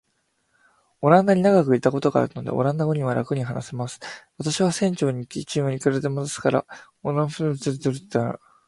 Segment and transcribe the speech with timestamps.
[1.03, 3.99] オランダに長らくいたことがあるので、オランダ語はらくに話せます。
[4.39, 6.65] 私は船長に、船賃はいくらでも出すから、
[7.03, 8.51] オランダまで乗せて行ってほしいと頼みました。